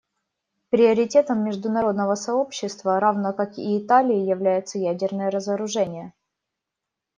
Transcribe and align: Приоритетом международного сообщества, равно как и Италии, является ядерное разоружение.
Приоритетом 0.71 1.43
международного 1.43 2.15
сообщества, 2.15 2.99
равно 2.99 3.33
как 3.33 3.59
и 3.59 3.77
Италии, 3.77 4.27
является 4.27 4.79
ядерное 4.79 5.29
разоружение. 5.29 6.13